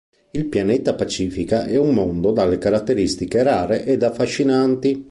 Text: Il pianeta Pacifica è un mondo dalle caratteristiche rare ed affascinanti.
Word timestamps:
Il 0.31 0.45
pianeta 0.47 0.95
Pacifica 0.95 1.65
è 1.65 1.77
un 1.77 1.93
mondo 1.93 2.31
dalle 2.31 2.57
caratteristiche 2.57 3.43
rare 3.43 3.85
ed 3.85 4.01
affascinanti. 4.01 4.99